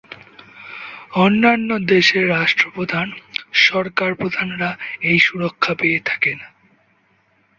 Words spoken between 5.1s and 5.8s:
সুরক্ষা